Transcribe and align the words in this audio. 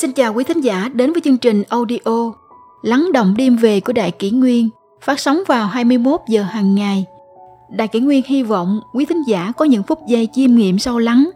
Xin 0.00 0.12
chào 0.12 0.34
quý 0.34 0.44
thính 0.44 0.60
giả 0.60 0.90
đến 0.94 1.12
với 1.12 1.22
chương 1.24 1.38
trình 1.38 1.62
audio 1.68 2.32
Lắng 2.82 3.08
động 3.12 3.34
đêm 3.38 3.56
về 3.56 3.80
của 3.80 3.92
Đại 3.92 4.10
Kỷ 4.10 4.30
Nguyên 4.30 4.68
phát 5.02 5.20
sóng 5.20 5.38
vào 5.46 5.66
21 5.66 6.20
giờ 6.28 6.42
hàng 6.42 6.74
ngày. 6.74 7.04
Đại 7.70 7.88
Kỷ 7.88 8.00
Nguyên 8.00 8.22
hy 8.26 8.42
vọng 8.42 8.80
quý 8.94 9.04
thính 9.04 9.22
giả 9.28 9.52
có 9.56 9.64
những 9.64 9.82
phút 9.82 9.98
giây 10.08 10.28
chiêm 10.32 10.54
nghiệm 10.54 10.78
sâu 10.78 10.98
lắng 10.98 11.30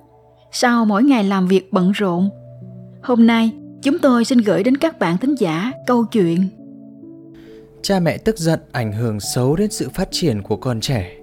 sau 0.53 0.85
mỗi 0.85 1.03
ngày 1.03 1.25
làm 1.25 1.47
việc 1.49 1.73
bận 1.73 1.93
rộn. 1.93 2.31
Hôm 3.03 3.27
nay, 3.27 3.53
chúng 3.83 3.99
tôi 3.99 4.25
xin 4.25 4.39
gửi 4.39 4.63
đến 4.63 4.77
các 4.77 4.99
bạn 4.99 5.19
thính 5.19 5.35
giả 5.35 5.73
câu 5.87 6.05
chuyện 6.05 6.49
Cha 7.83 8.01
mẹ 8.01 8.19
tức 8.19 8.39
giận 8.39 8.61
ảnh 8.73 8.93
hưởng 8.93 9.21
xấu 9.21 9.57
đến 9.57 9.71
sự 9.71 9.89
phát 9.89 10.09
triển 10.11 10.43
của 10.43 10.57
con 10.57 10.81
trẻ. 10.81 11.22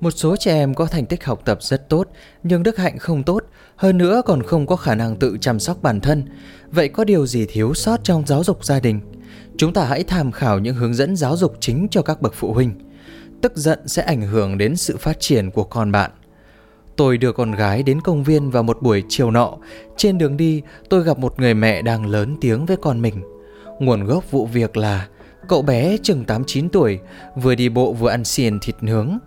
Một 0.00 0.10
số 0.10 0.36
trẻ 0.36 0.54
em 0.54 0.74
có 0.74 0.86
thành 0.86 1.06
tích 1.06 1.24
học 1.24 1.42
tập 1.44 1.62
rất 1.62 1.88
tốt, 1.88 2.08
nhưng 2.42 2.62
đức 2.62 2.78
hạnh 2.78 2.98
không 2.98 3.22
tốt, 3.22 3.44
hơn 3.76 3.98
nữa 3.98 4.22
còn 4.26 4.42
không 4.42 4.66
có 4.66 4.76
khả 4.76 4.94
năng 4.94 5.16
tự 5.16 5.36
chăm 5.40 5.60
sóc 5.60 5.82
bản 5.82 6.00
thân. 6.00 6.24
Vậy 6.70 6.88
có 6.88 7.04
điều 7.04 7.26
gì 7.26 7.46
thiếu 7.48 7.74
sót 7.74 8.04
trong 8.04 8.26
giáo 8.26 8.44
dục 8.44 8.64
gia 8.64 8.80
đình? 8.80 9.00
Chúng 9.56 9.72
ta 9.72 9.84
hãy 9.84 10.04
tham 10.04 10.32
khảo 10.32 10.58
những 10.58 10.74
hướng 10.74 10.94
dẫn 10.94 11.16
giáo 11.16 11.36
dục 11.36 11.54
chính 11.60 11.88
cho 11.90 12.02
các 12.02 12.22
bậc 12.22 12.34
phụ 12.34 12.52
huynh. 12.52 12.74
Tức 13.40 13.56
giận 13.56 13.88
sẽ 13.88 14.02
ảnh 14.02 14.22
hưởng 14.22 14.58
đến 14.58 14.76
sự 14.76 14.96
phát 14.96 15.20
triển 15.20 15.50
của 15.50 15.64
con 15.64 15.92
bạn. 15.92 16.10
Tôi 16.96 17.18
đưa 17.18 17.32
con 17.32 17.52
gái 17.52 17.82
đến 17.82 18.00
công 18.00 18.24
viên 18.24 18.50
vào 18.50 18.62
một 18.62 18.82
buổi 18.82 19.02
chiều 19.08 19.30
nọ. 19.30 19.56
Trên 19.96 20.18
đường 20.18 20.36
đi, 20.36 20.62
tôi 20.90 21.04
gặp 21.04 21.18
một 21.18 21.40
người 21.40 21.54
mẹ 21.54 21.82
đang 21.82 22.06
lớn 22.06 22.36
tiếng 22.40 22.66
với 22.66 22.76
con 22.76 23.02
mình. 23.02 23.22
Nguồn 23.78 24.04
gốc 24.04 24.30
vụ 24.30 24.46
việc 24.46 24.76
là 24.76 25.08
cậu 25.48 25.62
bé 25.62 25.96
chừng 26.02 26.24
8-9 26.24 26.68
tuổi, 26.68 26.98
vừa 27.36 27.54
đi 27.54 27.68
bộ 27.68 27.92
vừa 27.92 28.10
ăn 28.10 28.24
xiên 28.24 28.60
thịt 28.60 28.76
nướng. 28.80 29.18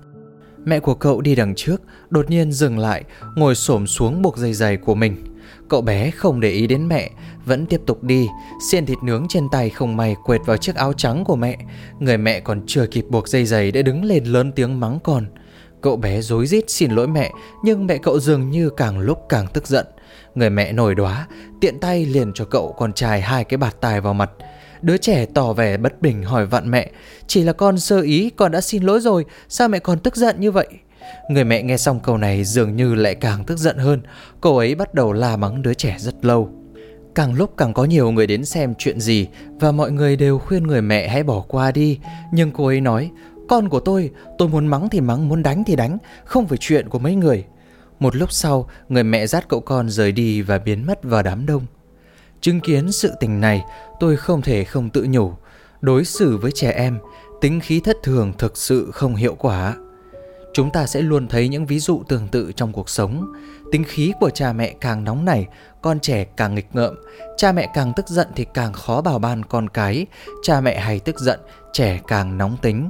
Mẹ 0.65 0.79
của 0.79 0.93
cậu 0.93 1.21
đi 1.21 1.35
đằng 1.35 1.55
trước, 1.55 1.81
đột 2.09 2.29
nhiên 2.29 2.51
dừng 2.51 2.79
lại, 2.79 3.03
ngồi 3.35 3.55
xổm 3.55 3.87
xuống 3.87 4.21
buộc 4.21 4.37
dây 4.37 4.53
giày 4.53 4.77
của 4.77 4.95
mình. 4.95 5.15
Cậu 5.69 5.81
bé 5.81 6.11
không 6.11 6.39
để 6.39 6.49
ý 6.49 6.67
đến 6.67 6.87
mẹ, 6.87 7.09
vẫn 7.45 7.65
tiếp 7.65 7.81
tục 7.85 8.03
đi, 8.03 8.27
xiên 8.71 8.85
thịt 8.85 8.97
nướng 9.03 9.25
trên 9.29 9.47
tay 9.51 9.69
không 9.69 9.97
may 9.97 10.15
quệt 10.23 10.41
vào 10.45 10.57
chiếc 10.57 10.75
áo 10.75 10.93
trắng 10.93 11.23
của 11.25 11.35
mẹ. 11.35 11.57
Người 11.99 12.17
mẹ 12.17 12.39
còn 12.39 12.61
chưa 12.67 12.85
kịp 12.85 13.05
buộc 13.09 13.27
dây 13.27 13.45
giày 13.45 13.71
đã 13.71 13.81
đứng 13.81 14.03
lên 14.03 14.23
lớn 14.23 14.51
tiếng 14.51 14.79
mắng 14.79 14.99
con. 15.03 15.25
Cậu 15.81 15.97
bé 15.97 16.21
rối 16.21 16.47
rít 16.47 16.63
xin 16.67 16.91
lỗi 16.91 17.07
mẹ, 17.07 17.31
nhưng 17.63 17.87
mẹ 17.87 17.97
cậu 17.97 18.19
dường 18.19 18.49
như 18.49 18.69
càng 18.69 18.99
lúc 18.99 19.19
càng 19.29 19.47
tức 19.53 19.67
giận. 19.67 19.85
Người 20.35 20.49
mẹ 20.49 20.71
nổi 20.71 20.95
đoá, 20.95 21.27
tiện 21.61 21.79
tay 21.79 22.05
liền 22.05 22.33
cho 22.33 22.45
cậu 22.45 22.75
con 22.77 22.93
trai 22.93 23.21
hai 23.21 23.43
cái 23.43 23.57
bạt 23.57 23.81
tai 23.81 24.01
vào 24.01 24.13
mặt. 24.13 24.31
Đứa 24.81 24.97
trẻ 24.97 25.25
tỏ 25.25 25.53
vẻ 25.53 25.77
bất 25.77 26.01
bình 26.01 26.23
hỏi 26.23 26.45
vặn 26.45 26.71
mẹ 26.71 26.91
Chỉ 27.27 27.43
là 27.43 27.53
con 27.53 27.79
sơ 27.79 28.01
ý 28.01 28.29
con 28.29 28.51
đã 28.51 28.61
xin 28.61 28.83
lỗi 28.83 28.99
rồi 28.99 29.25
Sao 29.49 29.67
mẹ 29.67 29.79
còn 29.79 29.99
tức 29.99 30.15
giận 30.15 30.39
như 30.39 30.51
vậy? 30.51 30.67
Người 31.29 31.43
mẹ 31.43 31.63
nghe 31.63 31.77
xong 31.77 31.99
câu 31.99 32.17
này 32.17 32.43
dường 32.43 32.75
như 32.75 32.95
lại 32.95 33.15
càng 33.15 33.43
tức 33.43 33.57
giận 33.57 33.77
hơn 33.77 34.01
Cô 34.41 34.57
ấy 34.57 34.75
bắt 34.75 34.93
đầu 34.93 35.13
la 35.13 35.37
mắng 35.37 35.61
đứa 35.61 35.73
trẻ 35.73 35.95
rất 35.99 36.25
lâu. 36.25 36.49
Càng 37.15 37.33
lúc 37.33 37.53
càng 37.57 37.73
có 37.73 37.85
nhiều 37.85 38.11
người 38.11 38.27
đến 38.27 38.45
xem 38.45 38.73
chuyện 38.77 38.99
gì 38.99 39.27
Và 39.59 39.71
mọi 39.71 39.91
người 39.91 40.15
đều 40.15 40.39
khuyên 40.39 40.67
người 40.67 40.81
mẹ 40.81 41.07
hãy 41.07 41.23
bỏ 41.23 41.43
qua 41.47 41.71
đi. 41.71 41.99
Nhưng 42.33 42.51
cô 42.51 42.65
ấy 42.65 42.81
nói 42.81 43.11
Con 43.49 43.69
của 43.69 43.79
tôi, 43.79 44.09
tôi 44.37 44.47
muốn 44.47 44.67
mắng 44.67 44.89
thì 44.89 45.01
mắng, 45.01 45.29
muốn 45.29 45.43
đánh 45.43 45.63
thì 45.63 45.75
đánh 45.75 45.97
Không 46.25 46.47
phải 46.47 46.57
chuyện 46.57 46.89
của 46.89 46.99
mấy 46.99 47.15
người. 47.15 47.45
Một 47.99 48.15
lúc 48.15 48.31
sau, 48.31 48.69
người 48.89 49.03
mẹ 49.03 49.27
dắt 49.27 49.45
cậu 49.49 49.59
con 49.59 49.89
rời 49.89 50.11
đi 50.11 50.41
và 50.41 50.57
biến 50.57 50.85
mất 50.85 51.03
vào 51.03 51.23
đám 51.23 51.45
đông. 51.45 51.65
Chứng 52.41 52.59
kiến 52.59 52.91
sự 52.91 53.11
tình 53.19 53.41
này, 53.41 53.63
tôi 53.99 54.17
không 54.17 54.41
thể 54.41 54.63
không 54.63 54.89
tự 54.89 55.07
nhủ. 55.09 55.33
Đối 55.81 56.05
xử 56.05 56.37
với 56.37 56.51
trẻ 56.51 56.71
em, 56.71 56.99
tính 57.41 57.59
khí 57.59 57.79
thất 57.79 57.97
thường 58.03 58.33
thực 58.37 58.57
sự 58.57 58.91
không 58.93 59.15
hiệu 59.15 59.35
quả. 59.35 59.75
Chúng 60.53 60.71
ta 60.71 60.85
sẽ 60.85 61.01
luôn 61.01 61.27
thấy 61.27 61.47
những 61.47 61.65
ví 61.65 61.79
dụ 61.79 62.03
tương 62.07 62.27
tự 62.27 62.51
trong 62.55 62.71
cuộc 62.71 62.89
sống. 62.89 63.33
Tính 63.71 63.83
khí 63.83 64.13
của 64.19 64.29
cha 64.29 64.53
mẹ 64.53 64.73
càng 64.81 65.03
nóng 65.03 65.25
nảy, 65.25 65.47
con 65.81 65.99
trẻ 65.99 66.23
càng 66.23 66.55
nghịch 66.55 66.67
ngợm. 66.73 66.95
Cha 67.37 67.51
mẹ 67.51 67.69
càng 67.73 67.93
tức 67.95 68.07
giận 68.07 68.27
thì 68.35 68.45
càng 68.53 68.73
khó 68.73 69.01
bảo 69.01 69.19
ban 69.19 69.45
con 69.45 69.69
cái. 69.69 70.05
Cha 70.43 70.61
mẹ 70.61 70.79
hay 70.79 70.99
tức 70.99 71.19
giận, 71.19 71.39
trẻ 71.73 71.99
càng 72.07 72.37
nóng 72.37 72.57
tính. 72.61 72.89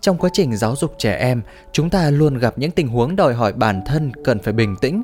Trong 0.00 0.18
quá 0.18 0.30
trình 0.32 0.56
giáo 0.56 0.76
dục 0.76 0.94
trẻ 0.98 1.16
em, 1.16 1.42
chúng 1.72 1.90
ta 1.90 2.10
luôn 2.10 2.38
gặp 2.38 2.58
những 2.58 2.70
tình 2.70 2.88
huống 2.88 3.16
đòi 3.16 3.34
hỏi 3.34 3.52
bản 3.52 3.82
thân 3.86 4.12
cần 4.24 4.38
phải 4.38 4.52
bình 4.52 4.76
tĩnh. 4.80 5.02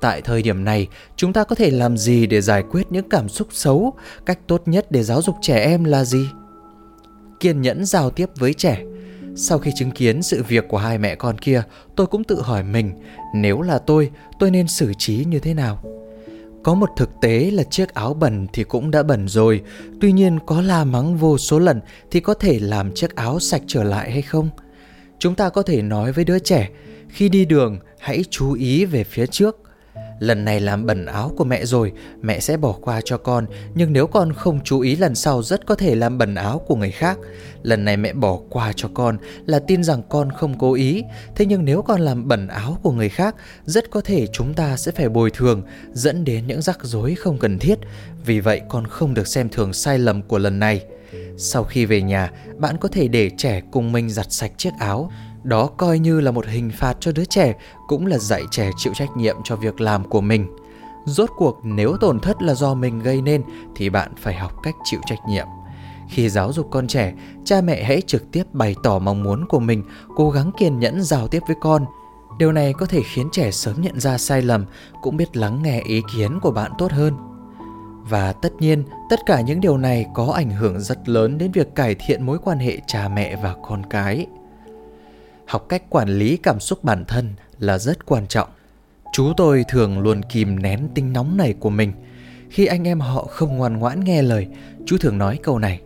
Tại 0.00 0.22
thời 0.22 0.42
điểm 0.42 0.64
này, 0.64 0.88
chúng 1.16 1.32
ta 1.32 1.44
có 1.44 1.54
thể 1.54 1.70
làm 1.70 1.96
gì 1.96 2.26
để 2.26 2.40
giải 2.40 2.62
quyết 2.70 2.86
những 2.90 3.08
cảm 3.08 3.28
xúc 3.28 3.48
xấu? 3.50 3.94
Cách 4.26 4.38
tốt 4.46 4.62
nhất 4.66 4.90
để 4.90 5.02
giáo 5.02 5.22
dục 5.22 5.36
trẻ 5.42 5.58
em 5.58 5.84
là 5.84 6.04
gì? 6.04 6.28
Kiên 7.40 7.62
nhẫn 7.62 7.84
giao 7.84 8.10
tiếp 8.10 8.30
với 8.38 8.54
trẻ. 8.54 8.82
Sau 9.36 9.58
khi 9.58 9.70
chứng 9.76 9.90
kiến 9.90 10.22
sự 10.22 10.42
việc 10.42 10.64
của 10.68 10.78
hai 10.78 10.98
mẹ 10.98 11.14
con 11.14 11.38
kia, 11.38 11.62
tôi 11.96 12.06
cũng 12.06 12.24
tự 12.24 12.42
hỏi 12.42 12.62
mình, 12.62 12.92
nếu 13.34 13.60
là 13.60 13.78
tôi, 13.78 14.10
tôi 14.38 14.50
nên 14.50 14.68
xử 14.68 14.92
trí 14.98 15.24
như 15.24 15.38
thế 15.38 15.54
nào? 15.54 15.82
Có 16.62 16.74
một 16.74 16.88
thực 16.96 17.10
tế 17.20 17.50
là 17.50 17.62
chiếc 17.62 17.94
áo 17.94 18.14
bẩn 18.14 18.46
thì 18.52 18.64
cũng 18.64 18.90
đã 18.90 19.02
bẩn 19.02 19.28
rồi, 19.28 19.62
tuy 20.00 20.12
nhiên 20.12 20.38
có 20.46 20.62
la 20.62 20.84
mắng 20.84 21.16
vô 21.16 21.38
số 21.38 21.58
lần 21.58 21.80
thì 22.10 22.20
có 22.20 22.34
thể 22.34 22.58
làm 22.58 22.94
chiếc 22.94 23.16
áo 23.16 23.40
sạch 23.40 23.62
trở 23.66 23.84
lại 23.84 24.10
hay 24.10 24.22
không? 24.22 24.48
Chúng 25.18 25.34
ta 25.34 25.48
có 25.48 25.62
thể 25.62 25.82
nói 25.82 26.12
với 26.12 26.24
đứa 26.24 26.38
trẻ, 26.38 26.68
khi 27.08 27.28
đi 27.28 27.44
đường 27.44 27.78
hãy 27.98 28.24
chú 28.30 28.52
ý 28.52 28.84
về 28.84 29.04
phía 29.04 29.26
trước, 29.26 29.62
Lần 30.18 30.44
này 30.44 30.60
làm 30.60 30.86
bẩn 30.86 31.06
áo 31.06 31.32
của 31.36 31.44
mẹ 31.44 31.64
rồi, 31.64 31.92
Mẹ 32.22 32.40
sẽ 32.40 32.56
bỏ 32.56 32.72
qua 32.72 33.00
cho 33.04 33.18
con. 33.18 33.46
Nhưng 33.74 33.92
nếu 33.92 34.06
con 34.06 34.32
không 34.32 34.60
chú 34.64 34.80
ý 34.80 34.96
lần 34.96 35.14
sau, 35.14 35.42
Rất 35.42 35.66
có 35.66 35.74
thể 35.74 35.94
làm 35.94 36.18
bẩn 36.18 36.34
áo 36.34 36.58
của 36.66 36.76
người 36.76 36.90
khác. 36.90 37.18
Lần 37.62 37.84
này 37.84 37.96
mẹ 37.96 38.12
bỏ 38.12 38.38
qua 38.50 38.72
cho 38.76 38.88
con 38.94 39.18
Là 39.46 39.58
tin 39.58 39.84
rằng 39.84 40.02
con 40.08 40.30
không 40.30 40.58
cố 40.58 40.74
ý. 40.74 41.02
Thế 41.34 41.46
nhưng 41.46 41.64
nếu 41.64 41.82
con 41.82 42.00
làm 42.00 42.28
bẩn 42.28 42.48
áo 42.48 42.78
của 42.82 42.92
người 42.92 43.08
khác, 43.08 43.34
Rất 43.64 43.90
có 43.90 44.00
thể 44.00 44.26
chúng 44.26 44.54
ta 44.54 44.76
sẽ 44.76 44.92
phải 44.92 45.08
bồi 45.08 45.30
thường, 45.30 45.62
Dẫn 45.92 46.24
đến 46.24 46.46
những 46.46 46.62
rắc 46.62 46.78
rối 46.82 47.14
không 47.14 47.38
cần 47.38 47.58
thiết. 47.58 47.78
Vì 48.24 48.40
vậy, 48.40 48.60
con 48.68 48.86
không 48.86 49.14
được 49.14 49.26
xem 49.26 49.48
thường 49.48 49.72
sai 49.72 49.98
lầm 49.98 50.22
của 50.22 50.38
lần 50.38 50.58
này. 50.58 50.84
Sau 51.38 51.64
khi 51.64 51.86
về 51.86 52.02
nhà, 52.02 52.30
Bạn 52.56 52.76
có 52.80 52.88
thể 52.88 53.08
để 53.08 53.30
trẻ 53.36 53.62
cùng 53.72 53.92
mình 53.92 54.10
giặt 54.10 54.32
sạch 54.32 54.52
chiếc 54.56 54.70
áo 54.78 55.10
đó 55.46 55.66
coi 55.76 55.98
như 55.98 56.20
là 56.20 56.30
một 56.30 56.46
hình 56.46 56.70
phạt 56.78 56.96
cho 57.00 57.12
đứa 57.12 57.24
trẻ, 57.24 57.54
cũng 57.86 58.06
là 58.06 58.18
dạy 58.18 58.42
trẻ 58.50 58.70
chịu 58.76 58.92
trách 58.94 59.16
nhiệm 59.16 59.36
cho 59.44 59.56
việc 59.56 59.80
làm 59.80 60.08
của 60.08 60.20
mình. 60.20 60.56
Rốt 61.04 61.30
cuộc 61.36 61.60
nếu 61.62 61.96
tổn 62.00 62.20
thất 62.20 62.42
là 62.42 62.54
do 62.54 62.74
mình 62.74 62.98
gây 62.98 63.22
nên 63.22 63.42
thì 63.76 63.90
bạn 63.90 64.12
phải 64.22 64.34
học 64.34 64.52
cách 64.62 64.74
chịu 64.84 65.00
trách 65.06 65.18
nhiệm. 65.28 65.46
Khi 66.08 66.28
giáo 66.28 66.52
dục 66.52 66.68
con 66.70 66.86
trẻ, 66.86 67.14
cha 67.44 67.60
mẹ 67.60 67.84
hãy 67.84 68.00
trực 68.00 68.30
tiếp 68.32 68.44
bày 68.52 68.74
tỏ 68.82 68.98
mong 68.98 69.22
muốn 69.22 69.46
của 69.48 69.60
mình, 69.60 69.82
cố 70.16 70.30
gắng 70.30 70.50
kiên 70.58 70.78
nhẫn 70.78 71.02
giao 71.02 71.28
tiếp 71.28 71.42
với 71.46 71.56
con. 71.60 71.84
Điều 72.38 72.52
này 72.52 72.72
có 72.72 72.86
thể 72.86 73.02
khiến 73.02 73.28
trẻ 73.32 73.50
sớm 73.50 73.82
nhận 73.82 74.00
ra 74.00 74.18
sai 74.18 74.42
lầm, 74.42 74.64
cũng 75.02 75.16
biết 75.16 75.36
lắng 75.36 75.62
nghe 75.62 75.80
ý 75.80 76.02
kiến 76.16 76.40
của 76.40 76.50
bạn 76.50 76.72
tốt 76.78 76.92
hơn. 76.92 77.14
Và 78.10 78.32
tất 78.32 78.52
nhiên, 78.58 78.84
tất 79.10 79.20
cả 79.26 79.40
những 79.40 79.60
điều 79.60 79.78
này 79.78 80.06
có 80.14 80.32
ảnh 80.34 80.50
hưởng 80.50 80.80
rất 80.80 81.08
lớn 81.08 81.38
đến 81.38 81.52
việc 81.52 81.74
cải 81.74 81.94
thiện 81.94 82.26
mối 82.26 82.38
quan 82.44 82.58
hệ 82.58 82.78
cha 82.86 83.08
mẹ 83.08 83.36
và 83.36 83.54
con 83.68 83.82
cái 83.90 84.26
học 85.46 85.66
cách 85.68 85.82
quản 85.90 86.08
lý 86.08 86.36
cảm 86.36 86.60
xúc 86.60 86.84
bản 86.84 87.04
thân 87.04 87.34
là 87.58 87.78
rất 87.78 88.06
quan 88.06 88.26
trọng. 88.26 88.48
Chú 89.12 89.32
tôi 89.36 89.64
thường 89.68 89.98
luôn 89.98 90.22
kìm 90.22 90.62
nén 90.62 90.88
tính 90.94 91.12
nóng 91.12 91.36
này 91.36 91.54
của 91.60 91.70
mình. 91.70 91.92
Khi 92.50 92.66
anh 92.66 92.88
em 92.88 93.00
họ 93.00 93.26
không 93.30 93.56
ngoan 93.56 93.76
ngoãn 93.76 94.04
nghe 94.04 94.22
lời, 94.22 94.46
chú 94.86 94.96
thường 95.00 95.18
nói 95.18 95.38
câu 95.42 95.58
này. 95.58 95.80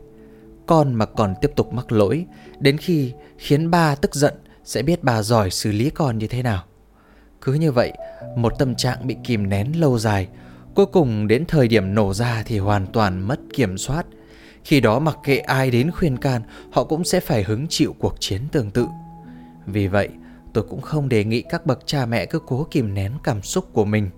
Con 0.67 0.95
mà 0.95 1.07
còn 1.07 1.35
tiếp 1.41 1.51
tục 1.57 1.73
mắc 1.73 1.93
lỗi, 1.93 2.27
đến 2.59 2.77
khi 2.77 3.13
khiến 3.39 3.71
ba 3.71 3.95
tức 3.95 4.15
giận 4.15 4.35
sẽ 4.65 4.83
biết 4.83 5.05
bà 5.05 5.23
giỏi 5.23 5.51
xử 5.51 5.73
lý 5.73 5.91
con 5.91 6.19
như 6.19 6.27
thế 6.27 6.43
nào. 6.43 6.65
Cứ 7.41 7.53
như 7.53 7.73
vậy, 7.73 7.93
một 8.37 8.53
tâm 8.59 8.75
trạng 8.75 9.07
bị 9.07 9.17
kìm 9.25 9.49
nén 9.49 9.81
lâu 9.81 9.99
dài, 9.99 10.29
cuối 10.75 10.87
cùng 10.87 11.29
đến 11.29 11.45
thời 11.49 11.69
điểm 11.69 11.95
nổ 11.95 12.15
ra 12.15 12.43
thì 12.47 12.59
hoàn 12.59 12.87
toàn 12.87 13.29
mất 13.29 13.41
kiểm 13.55 13.79
soát. 13.79 14.07
Khi 14.65 14.81
đó 14.81 14.99
mặc 14.99 15.17
kệ 15.25 15.39
ai 15.39 15.71
đến 15.71 15.91
khuyên 15.91 16.17
can, 16.17 16.43
họ 16.73 16.85
cũng 16.85 17.05
sẽ 17.05 17.21
phải 17.21 17.43
hứng 17.43 17.67
chịu 17.69 17.95
cuộc 17.99 18.15
chiến 18.21 18.41
tương 18.53 18.71
tự. 18.71 18.87
Vì 19.73 19.87
vậy, 19.87 20.09
tôi 20.53 20.65
cũng 20.71 20.81
không 20.81 21.09
đề 21.09 21.25
nghị 21.25 21.43
các 21.43 21.67
bậc 21.67 21.87
cha 21.87 22.07
mẹ 22.07 22.27
cứ 22.27 22.39
cố 22.47 22.67
kìm 22.71 22.95
nén 22.95 23.13
cảm 23.25 23.43
xúc 23.43 23.65
của 23.73 23.85
mình. 23.85 24.11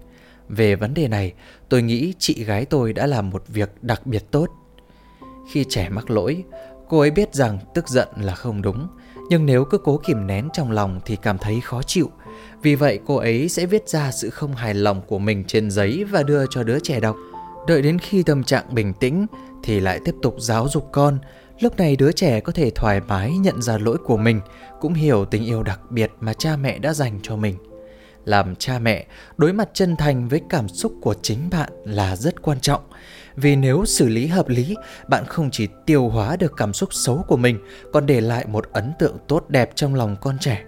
Về 0.48 0.76
vấn 0.76 0.94
đề 0.94 1.08
này, 1.08 1.32
tôi 1.68 1.82
nghĩ 1.82 2.14
chị 2.18 2.44
gái 2.44 2.64
tôi 2.64 2.92
đã 2.92 3.06
làm 3.06 3.30
một 3.30 3.44
việc 3.48 3.70
đặc 3.82 4.06
biệt 4.06 4.30
tốt. 4.30 4.46
Khi 5.50 5.64
trẻ 5.68 5.88
mắc 5.88 6.10
lỗi, 6.10 6.44
cô 6.88 6.98
ấy 6.98 7.10
biết 7.10 7.34
rằng 7.34 7.58
tức 7.74 7.88
giận 7.88 8.08
là 8.20 8.34
không 8.34 8.62
đúng, 8.62 8.88
nhưng 9.28 9.46
nếu 9.46 9.64
cứ 9.64 9.78
cố 9.78 9.96
kìm 9.96 10.26
nén 10.26 10.48
trong 10.52 10.70
lòng 10.70 11.00
thì 11.04 11.16
cảm 11.16 11.38
thấy 11.38 11.60
khó 11.60 11.82
chịu. 11.82 12.10
Vì 12.62 12.74
vậy 12.74 12.98
cô 13.06 13.16
ấy 13.16 13.48
sẽ 13.48 13.66
viết 13.66 13.88
ra 13.88 14.12
sự 14.12 14.30
không 14.30 14.54
hài 14.54 14.74
lòng 14.74 15.02
của 15.06 15.18
mình 15.18 15.44
trên 15.44 15.70
giấy 15.70 16.04
và 16.04 16.22
đưa 16.22 16.44
cho 16.50 16.62
đứa 16.62 16.78
trẻ 16.78 17.00
đọc. 17.00 17.16
Đợi 17.68 17.82
đến 17.82 17.98
khi 17.98 18.22
tâm 18.22 18.44
trạng 18.44 18.74
bình 18.74 18.92
tĩnh 19.00 19.26
thì 19.62 19.80
lại 19.80 20.00
tiếp 20.04 20.14
tục 20.22 20.34
giáo 20.38 20.68
dục 20.68 20.88
con 20.92 21.18
Lúc 21.60 21.76
này 21.76 21.96
đứa 21.96 22.12
trẻ 22.12 22.40
có 22.40 22.52
thể 22.52 22.70
thoải 22.70 23.00
mái 23.00 23.30
nhận 23.30 23.62
ra 23.62 23.78
lỗi 23.78 23.96
của 24.04 24.16
mình, 24.16 24.40
cũng 24.80 24.94
hiểu 24.94 25.24
tình 25.24 25.44
yêu 25.44 25.62
đặc 25.62 25.80
biệt 25.90 26.10
mà 26.20 26.32
cha 26.32 26.56
mẹ 26.56 26.78
đã 26.78 26.92
dành 26.92 27.20
cho 27.22 27.36
mình. 27.36 27.56
Làm 28.24 28.56
cha 28.56 28.78
mẹ, 28.78 29.06
đối 29.36 29.52
mặt 29.52 29.68
chân 29.74 29.96
thành 29.96 30.28
với 30.28 30.40
cảm 30.48 30.68
xúc 30.68 30.92
của 31.02 31.14
chính 31.22 31.50
bạn 31.50 31.72
là 31.84 32.16
rất 32.16 32.42
quan 32.42 32.60
trọng. 32.60 32.82
Vì 33.36 33.56
nếu 33.56 33.84
xử 33.84 34.08
lý 34.08 34.26
hợp 34.26 34.48
lý, 34.48 34.74
bạn 35.08 35.24
không 35.26 35.50
chỉ 35.50 35.68
tiêu 35.86 36.08
hóa 36.08 36.36
được 36.36 36.52
cảm 36.56 36.72
xúc 36.72 36.88
xấu 36.92 37.24
của 37.28 37.36
mình, 37.36 37.58
còn 37.92 38.06
để 38.06 38.20
lại 38.20 38.46
một 38.46 38.68
ấn 38.72 38.92
tượng 38.98 39.16
tốt 39.28 39.44
đẹp 39.48 39.70
trong 39.74 39.94
lòng 39.94 40.16
con 40.20 40.38
trẻ. 40.40 40.64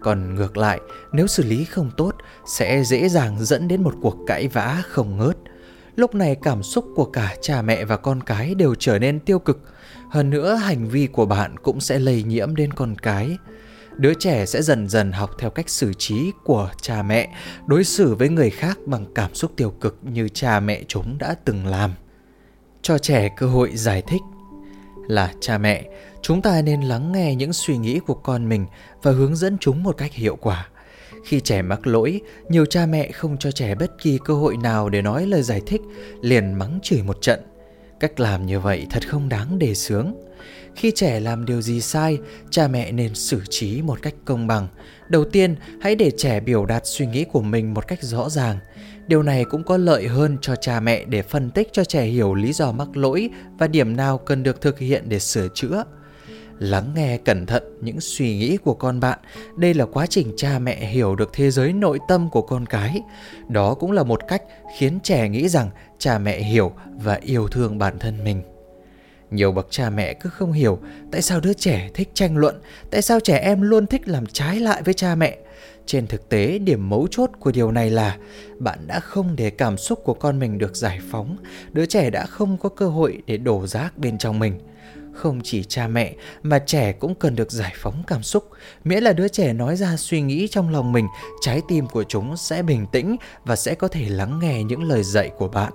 Còn 0.00 0.34
ngược 0.34 0.56
lại, 0.56 0.80
nếu 1.12 1.26
xử 1.26 1.42
lý 1.42 1.64
không 1.64 1.90
tốt, 1.96 2.14
sẽ 2.46 2.84
dễ 2.84 3.08
dàng 3.08 3.44
dẫn 3.44 3.68
đến 3.68 3.82
một 3.82 3.94
cuộc 4.02 4.16
cãi 4.26 4.48
vã 4.48 4.82
không 4.88 5.18
ngớt 5.18 5.36
lúc 5.98 6.14
này 6.14 6.36
cảm 6.42 6.62
xúc 6.62 6.84
của 6.94 7.04
cả 7.04 7.36
cha 7.40 7.62
mẹ 7.62 7.84
và 7.84 7.96
con 7.96 8.22
cái 8.22 8.54
đều 8.54 8.74
trở 8.74 8.98
nên 8.98 9.20
tiêu 9.20 9.38
cực. 9.38 9.60
Hơn 10.10 10.30
nữa, 10.30 10.54
hành 10.54 10.88
vi 10.88 11.06
của 11.06 11.26
bạn 11.26 11.56
cũng 11.56 11.80
sẽ 11.80 11.98
lây 11.98 12.22
nhiễm 12.22 12.56
đến 12.56 12.72
con 12.72 12.94
cái. 12.94 13.36
Đứa 13.96 14.14
trẻ 14.14 14.46
sẽ 14.46 14.62
dần 14.62 14.88
dần 14.88 15.12
học 15.12 15.30
theo 15.38 15.50
cách 15.50 15.68
xử 15.68 15.92
trí 15.98 16.32
của 16.44 16.70
cha 16.82 17.02
mẹ, 17.02 17.34
đối 17.66 17.84
xử 17.84 18.14
với 18.14 18.28
người 18.28 18.50
khác 18.50 18.78
bằng 18.86 19.06
cảm 19.14 19.34
xúc 19.34 19.52
tiêu 19.56 19.70
cực 19.70 19.98
như 20.02 20.28
cha 20.28 20.60
mẹ 20.60 20.82
chúng 20.88 21.18
đã 21.18 21.34
từng 21.44 21.66
làm. 21.66 21.94
Cho 22.82 22.98
trẻ 22.98 23.28
cơ 23.36 23.46
hội 23.46 23.70
giải 23.74 24.02
thích 24.02 24.22
là 25.08 25.32
cha 25.40 25.58
mẹ, 25.58 25.84
chúng 26.22 26.42
ta 26.42 26.62
nên 26.62 26.82
lắng 26.82 27.12
nghe 27.12 27.34
những 27.34 27.52
suy 27.52 27.76
nghĩ 27.76 27.98
của 27.98 28.14
con 28.14 28.48
mình 28.48 28.66
và 29.02 29.12
hướng 29.12 29.36
dẫn 29.36 29.58
chúng 29.60 29.82
một 29.82 29.96
cách 29.96 30.12
hiệu 30.12 30.36
quả 30.36 30.68
khi 31.28 31.40
trẻ 31.40 31.62
mắc 31.62 31.86
lỗi, 31.86 32.20
nhiều 32.48 32.66
cha 32.66 32.86
mẹ 32.86 33.12
không 33.12 33.36
cho 33.38 33.50
trẻ 33.50 33.74
bất 33.74 33.98
kỳ 34.02 34.18
cơ 34.24 34.34
hội 34.34 34.56
nào 34.56 34.88
để 34.88 35.02
nói 35.02 35.26
lời 35.26 35.42
giải 35.42 35.60
thích, 35.66 35.80
liền 36.20 36.52
mắng 36.52 36.78
chửi 36.82 37.02
một 37.02 37.22
trận. 37.22 37.40
Cách 38.00 38.20
làm 38.20 38.46
như 38.46 38.60
vậy 38.60 38.86
thật 38.90 39.08
không 39.08 39.28
đáng 39.28 39.58
đề 39.58 39.74
sướng. 39.74 40.14
Khi 40.74 40.92
trẻ 40.94 41.20
làm 41.20 41.44
điều 41.44 41.62
gì 41.62 41.80
sai, 41.80 42.18
cha 42.50 42.68
mẹ 42.68 42.92
nên 42.92 43.14
xử 43.14 43.42
trí 43.50 43.82
một 43.82 44.02
cách 44.02 44.14
công 44.24 44.46
bằng. 44.46 44.68
Đầu 45.08 45.24
tiên, 45.24 45.56
hãy 45.80 45.94
để 45.94 46.10
trẻ 46.16 46.40
biểu 46.40 46.66
đạt 46.66 46.82
suy 46.86 47.06
nghĩ 47.06 47.24
của 47.24 47.42
mình 47.42 47.74
một 47.74 47.88
cách 47.88 48.02
rõ 48.02 48.28
ràng. 48.28 48.58
Điều 49.06 49.22
này 49.22 49.44
cũng 49.44 49.64
có 49.64 49.76
lợi 49.76 50.08
hơn 50.08 50.38
cho 50.40 50.56
cha 50.56 50.80
mẹ 50.80 51.04
để 51.04 51.22
phân 51.22 51.50
tích 51.50 51.68
cho 51.72 51.84
trẻ 51.84 52.04
hiểu 52.04 52.34
lý 52.34 52.52
do 52.52 52.72
mắc 52.72 52.96
lỗi 52.96 53.30
và 53.58 53.66
điểm 53.66 53.96
nào 53.96 54.18
cần 54.18 54.42
được 54.42 54.60
thực 54.60 54.78
hiện 54.78 55.08
để 55.08 55.18
sửa 55.18 55.48
chữa 55.54 55.84
lắng 56.58 56.90
nghe 56.94 57.18
cẩn 57.18 57.46
thận 57.46 57.62
những 57.80 58.00
suy 58.00 58.38
nghĩ 58.38 58.56
của 58.56 58.74
con 58.74 59.00
bạn. 59.00 59.18
Đây 59.56 59.74
là 59.74 59.86
quá 59.86 60.06
trình 60.06 60.32
cha 60.36 60.58
mẹ 60.58 60.86
hiểu 60.86 61.16
được 61.16 61.30
thế 61.32 61.50
giới 61.50 61.72
nội 61.72 61.98
tâm 62.08 62.30
của 62.30 62.42
con 62.42 62.66
cái. 62.66 63.02
Đó 63.48 63.74
cũng 63.74 63.92
là 63.92 64.02
một 64.02 64.20
cách 64.28 64.42
khiến 64.78 64.98
trẻ 65.02 65.28
nghĩ 65.28 65.48
rằng 65.48 65.70
cha 65.98 66.18
mẹ 66.18 66.38
hiểu 66.38 66.72
và 67.02 67.14
yêu 67.14 67.48
thương 67.48 67.78
bản 67.78 67.98
thân 67.98 68.24
mình. 68.24 68.42
Nhiều 69.30 69.52
bậc 69.52 69.66
cha 69.70 69.90
mẹ 69.90 70.14
cứ 70.14 70.30
không 70.30 70.52
hiểu, 70.52 70.78
tại 71.12 71.22
sao 71.22 71.40
đứa 71.40 71.52
trẻ 71.52 71.90
thích 71.94 72.10
tranh 72.14 72.36
luận? 72.36 72.60
Tại 72.90 73.02
sao 73.02 73.20
trẻ 73.20 73.38
em 73.38 73.62
luôn 73.62 73.86
thích 73.86 74.08
làm 74.08 74.26
trái 74.26 74.60
lại 74.60 74.82
với 74.82 74.94
cha 74.94 75.14
mẹ? 75.14 75.38
Trên 75.86 76.06
thực 76.06 76.28
tế, 76.28 76.58
điểm 76.58 76.88
mấu 76.88 77.06
chốt 77.10 77.30
của 77.40 77.52
điều 77.52 77.70
này 77.70 77.90
là 77.90 78.16
bạn 78.58 78.78
đã 78.86 79.00
không 79.00 79.36
để 79.36 79.50
cảm 79.50 79.76
xúc 79.76 80.00
của 80.04 80.14
con 80.14 80.38
mình 80.38 80.58
được 80.58 80.76
giải 80.76 81.00
phóng. 81.10 81.36
Đứa 81.72 81.86
trẻ 81.86 82.10
đã 82.10 82.26
không 82.26 82.56
có 82.56 82.68
cơ 82.68 82.88
hội 82.88 83.22
để 83.26 83.36
đổ 83.36 83.66
rác 83.66 83.98
bên 83.98 84.18
trong 84.18 84.38
mình 84.38 84.58
không 85.18 85.40
chỉ 85.44 85.64
cha 85.64 85.88
mẹ, 85.88 86.14
mà 86.42 86.58
trẻ 86.58 86.92
cũng 86.92 87.14
cần 87.14 87.36
được 87.36 87.52
giải 87.52 87.72
phóng 87.76 88.02
cảm 88.06 88.22
xúc. 88.22 88.50
Miễn 88.84 89.02
là 89.02 89.12
đứa 89.12 89.28
trẻ 89.28 89.52
nói 89.52 89.76
ra 89.76 89.96
suy 89.96 90.20
nghĩ 90.20 90.48
trong 90.48 90.70
lòng 90.70 90.92
mình, 90.92 91.06
trái 91.40 91.62
tim 91.68 91.86
của 91.86 92.04
chúng 92.04 92.36
sẽ 92.36 92.62
bình 92.62 92.86
tĩnh 92.86 93.16
và 93.44 93.56
sẽ 93.56 93.74
có 93.74 93.88
thể 93.88 94.08
lắng 94.08 94.38
nghe 94.42 94.62
những 94.62 94.82
lời 94.82 95.02
dạy 95.02 95.30
của 95.38 95.48
bạn. 95.48 95.72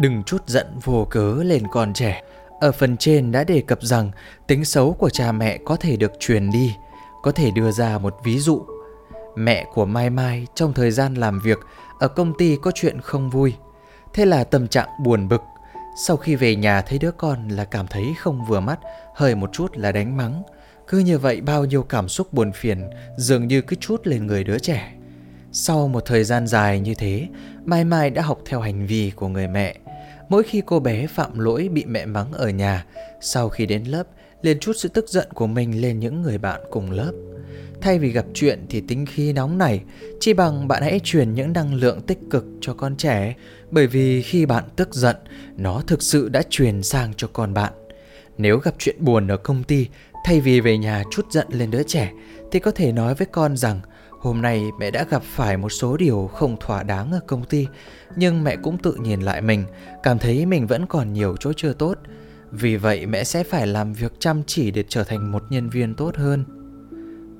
Đừng 0.00 0.22
chút 0.22 0.42
giận 0.46 0.66
vô 0.84 1.06
cớ 1.10 1.34
lên 1.42 1.62
con 1.72 1.92
trẻ. 1.92 2.22
Ở 2.60 2.72
phần 2.72 2.96
trên 2.96 3.32
đã 3.32 3.44
đề 3.44 3.62
cập 3.66 3.82
rằng, 3.82 4.10
tính 4.46 4.64
xấu 4.64 4.92
của 4.92 5.10
cha 5.10 5.32
mẹ 5.32 5.58
có 5.64 5.76
thể 5.76 5.96
được 5.96 6.12
truyền 6.20 6.50
đi, 6.50 6.74
có 7.22 7.32
thể 7.32 7.50
đưa 7.50 7.70
ra 7.70 7.98
một 7.98 8.14
ví 8.24 8.38
dụ. 8.38 8.62
Mẹ 9.36 9.66
của 9.74 9.84
mai 9.84 10.10
mai 10.10 10.46
trong 10.54 10.72
thời 10.72 10.90
gian 10.90 11.14
làm 11.14 11.40
việc 11.40 11.58
ở 11.98 12.08
công 12.08 12.32
ty 12.38 12.56
có 12.62 12.70
chuyện 12.74 13.00
không 13.00 13.30
vui. 13.30 13.54
Thế 14.14 14.24
là 14.24 14.44
tâm 14.44 14.68
trạng 14.68 14.88
buồn 15.04 15.28
bực 15.28 15.42
sau 15.94 16.16
khi 16.16 16.36
về 16.36 16.56
nhà 16.56 16.82
thấy 16.82 16.98
đứa 16.98 17.10
con 17.10 17.48
là 17.48 17.64
cảm 17.64 17.86
thấy 17.86 18.04
không 18.18 18.44
vừa 18.48 18.60
mắt, 18.60 18.78
hơi 19.14 19.34
một 19.34 19.52
chút 19.52 19.76
là 19.76 19.92
đánh 19.92 20.16
mắng. 20.16 20.42
Cứ 20.88 20.98
như 20.98 21.18
vậy 21.18 21.40
bao 21.40 21.64
nhiêu 21.64 21.82
cảm 21.82 22.08
xúc 22.08 22.32
buồn 22.32 22.52
phiền 22.52 22.90
dường 23.16 23.46
như 23.46 23.62
cứ 23.62 23.76
chút 23.80 24.06
lên 24.06 24.26
người 24.26 24.44
đứa 24.44 24.58
trẻ. 24.58 24.92
Sau 25.52 25.88
một 25.88 26.02
thời 26.06 26.24
gian 26.24 26.46
dài 26.46 26.80
như 26.80 26.94
thế, 26.94 27.28
Mai 27.64 27.84
Mai 27.84 28.10
đã 28.10 28.22
học 28.22 28.38
theo 28.46 28.60
hành 28.60 28.86
vi 28.86 29.12
của 29.16 29.28
người 29.28 29.48
mẹ. 29.48 29.76
Mỗi 30.28 30.42
khi 30.42 30.62
cô 30.66 30.80
bé 30.80 31.06
phạm 31.06 31.38
lỗi 31.38 31.68
bị 31.72 31.84
mẹ 31.84 32.06
mắng 32.06 32.32
ở 32.32 32.48
nhà, 32.48 32.84
sau 33.20 33.48
khi 33.48 33.66
đến 33.66 33.84
lớp, 33.84 34.06
liền 34.42 34.58
chút 34.58 34.72
sự 34.76 34.88
tức 34.88 35.08
giận 35.08 35.28
của 35.34 35.46
mình 35.46 35.80
lên 35.80 35.98
những 35.98 36.22
người 36.22 36.38
bạn 36.38 36.60
cùng 36.70 36.90
lớp. 36.90 37.12
Thay 37.82 37.98
vì 37.98 38.08
gặp 38.08 38.26
chuyện 38.34 38.66
thì 38.68 38.80
tính 38.80 39.06
khí 39.06 39.32
nóng 39.32 39.58
này, 39.58 39.82
chỉ 40.20 40.34
bằng 40.34 40.68
bạn 40.68 40.82
hãy 40.82 41.00
truyền 41.04 41.34
những 41.34 41.52
năng 41.52 41.74
lượng 41.74 42.00
tích 42.00 42.18
cực 42.30 42.44
cho 42.60 42.74
con 42.74 42.96
trẻ, 42.96 43.34
bởi 43.70 43.86
vì 43.86 44.22
khi 44.22 44.46
bạn 44.46 44.64
tức 44.76 44.94
giận, 44.94 45.16
nó 45.56 45.82
thực 45.86 46.02
sự 46.02 46.28
đã 46.28 46.42
truyền 46.50 46.82
sang 46.82 47.14
cho 47.16 47.28
con 47.32 47.54
bạn. 47.54 47.72
Nếu 48.38 48.58
gặp 48.58 48.74
chuyện 48.78 48.96
buồn 48.98 49.28
ở 49.28 49.36
công 49.36 49.64
ty, 49.64 49.86
thay 50.24 50.40
vì 50.40 50.60
về 50.60 50.78
nhà 50.78 51.02
chút 51.10 51.26
giận 51.30 51.46
lên 51.50 51.70
đứa 51.70 51.82
trẻ, 51.82 52.12
thì 52.52 52.58
có 52.58 52.70
thể 52.70 52.92
nói 52.92 53.14
với 53.14 53.26
con 53.26 53.56
rằng 53.56 53.80
hôm 54.10 54.42
nay 54.42 54.62
mẹ 54.78 54.90
đã 54.90 55.04
gặp 55.10 55.22
phải 55.22 55.56
một 55.56 55.68
số 55.68 55.96
điều 55.96 56.30
không 56.34 56.56
thỏa 56.60 56.82
đáng 56.82 57.12
ở 57.12 57.20
công 57.26 57.44
ty, 57.44 57.66
nhưng 58.16 58.44
mẹ 58.44 58.56
cũng 58.56 58.78
tự 58.78 58.94
nhìn 58.94 59.20
lại 59.20 59.40
mình, 59.40 59.64
cảm 60.02 60.18
thấy 60.18 60.46
mình 60.46 60.66
vẫn 60.66 60.86
còn 60.86 61.12
nhiều 61.12 61.36
chỗ 61.40 61.52
chưa 61.56 61.72
tốt. 61.72 61.98
Vì 62.50 62.76
vậy 62.76 63.06
mẹ 63.06 63.24
sẽ 63.24 63.44
phải 63.44 63.66
làm 63.66 63.92
việc 63.92 64.12
chăm 64.18 64.42
chỉ 64.46 64.70
để 64.70 64.84
trở 64.88 65.04
thành 65.04 65.32
một 65.32 65.42
nhân 65.50 65.70
viên 65.70 65.94
tốt 65.94 66.16
hơn 66.16 66.61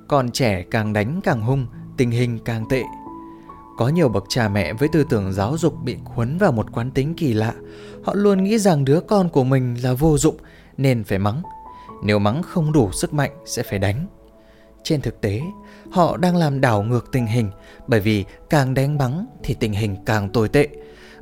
còn 0.07 0.31
trẻ 0.31 0.63
càng 0.71 0.93
đánh 0.93 1.19
càng 1.23 1.41
hung, 1.41 1.67
tình 1.97 2.11
hình 2.11 2.39
càng 2.45 2.65
tệ. 2.69 2.83
Có 3.77 3.87
nhiều 3.87 4.09
bậc 4.09 4.23
cha 4.29 4.49
mẹ 4.49 4.73
với 4.73 4.89
tư 4.89 5.03
tưởng 5.09 5.33
giáo 5.33 5.57
dục 5.57 5.83
bị 5.83 5.97
cuốn 6.15 6.37
vào 6.37 6.51
một 6.51 6.71
quán 6.71 6.91
tính 6.91 7.13
kỳ 7.13 7.33
lạ. 7.33 7.53
Họ 8.03 8.13
luôn 8.13 8.43
nghĩ 8.43 8.59
rằng 8.59 8.85
đứa 8.85 8.99
con 8.99 9.29
của 9.29 9.43
mình 9.43 9.75
là 9.83 9.93
vô 9.93 10.17
dụng 10.17 10.37
nên 10.77 11.03
phải 11.03 11.19
mắng. 11.19 11.41
Nếu 12.03 12.19
mắng 12.19 12.43
không 12.43 12.71
đủ 12.71 12.91
sức 12.91 13.13
mạnh 13.13 13.31
sẽ 13.45 13.63
phải 13.63 13.79
đánh. 13.79 14.07
Trên 14.83 15.01
thực 15.01 15.21
tế, 15.21 15.41
họ 15.91 16.17
đang 16.17 16.35
làm 16.35 16.61
đảo 16.61 16.83
ngược 16.83 17.11
tình 17.11 17.25
hình 17.25 17.51
bởi 17.87 17.99
vì 17.99 18.25
càng 18.49 18.73
đánh 18.73 18.97
mắng 18.97 19.25
thì 19.43 19.53
tình 19.53 19.73
hình 19.73 19.95
càng 20.05 20.29
tồi 20.29 20.49
tệ. 20.49 20.67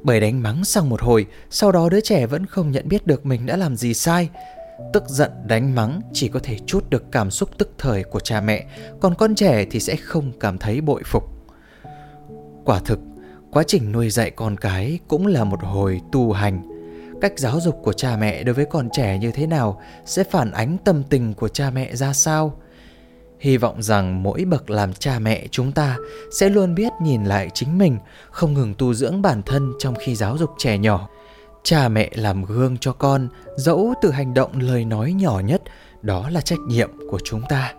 Bởi 0.01 0.19
đánh 0.19 0.43
mắng 0.43 0.65
xong 0.65 0.89
một 0.89 1.01
hồi, 1.01 1.25
sau 1.49 1.71
đó 1.71 1.89
đứa 1.89 2.01
trẻ 2.01 2.25
vẫn 2.25 2.45
không 2.45 2.71
nhận 2.71 2.87
biết 2.89 3.07
được 3.07 3.25
mình 3.25 3.45
đã 3.45 3.57
làm 3.57 3.75
gì 3.75 3.93
sai 3.93 4.29
Tức 4.93 5.03
giận 5.07 5.31
đánh 5.47 5.75
mắng 5.75 6.01
chỉ 6.13 6.27
có 6.27 6.39
thể 6.43 6.57
chút 6.65 6.89
được 6.89 7.11
cảm 7.11 7.31
xúc 7.31 7.49
tức 7.57 7.69
thời 7.77 8.03
của 8.03 8.19
cha 8.19 8.41
mẹ, 8.41 8.65
còn 8.99 9.15
con 9.15 9.35
trẻ 9.35 9.65
thì 9.71 9.79
sẽ 9.79 9.95
không 9.95 10.31
cảm 10.39 10.57
thấy 10.57 10.81
bội 10.81 11.01
phục. 11.05 11.23
Quả 12.65 12.79
thực, 12.79 12.99
quá 13.51 13.63
trình 13.67 13.91
nuôi 13.91 14.09
dạy 14.09 14.31
con 14.31 14.57
cái 14.57 14.99
cũng 15.07 15.27
là 15.27 15.43
một 15.43 15.59
hồi 15.63 16.01
tu 16.11 16.31
hành. 16.31 16.61
Cách 17.21 17.33
giáo 17.37 17.59
dục 17.59 17.79
của 17.83 17.93
cha 17.93 18.17
mẹ 18.17 18.43
đối 18.43 18.55
với 18.55 18.65
con 18.65 18.89
trẻ 18.93 19.17
như 19.17 19.31
thế 19.31 19.47
nào 19.47 19.81
sẽ 20.05 20.23
phản 20.23 20.51
ánh 20.51 20.77
tâm 20.77 21.03
tình 21.03 21.33
của 21.33 21.47
cha 21.47 21.69
mẹ 21.69 21.95
ra 21.95 22.13
sao. 22.13 22.57
Hy 23.39 23.57
vọng 23.57 23.81
rằng 23.81 24.23
mỗi 24.23 24.45
bậc 24.45 24.69
làm 24.69 24.93
cha 24.93 25.19
mẹ 25.19 25.47
chúng 25.51 25.71
ta 25.71 25.97
sẽ 26.39 26.49
luôn 26.49 26.75
biết 26.75 26.91
nhìn 27.01 27.23
lại 27.23 27.49
chính 27.53 27.77
mình, 27.77 27.97
không 28.31 28.53
ngừng 28.53 28.73
tu 28.77 28.93
dưỡng 28.93 29.21
bản 29.21 29.41
thân 29.43 29.73
trong 29.79 29.95
khi 29.99 30.15
giáo 30.15 30.37
dục 30.37 30.49
trẻ 30.57 30.77
nhỏ 30.77 31.09
cha 31.63 31.89
mẹ 31.89 32.09
làm 32.13 32.45
gương 32.45 32.77
cho 32.77 32.93
con, 32.93 33.27
dẫu 33.57 33.93
từ 34.01 34.11
hành 34.11 34.33
động 34.33 34.59
lời 34.59 34.85
nói 34.85 35.13
nhỏ 35.13 35.39
nhất, 35.39 35.61
đó 36.01 36.29
là 36.29 36.41
trách 36.41 36.59
nhiệm 36.67 36.89
của 37.09 37.19
chúng 37.23 37.41
ta. 37.49 37.73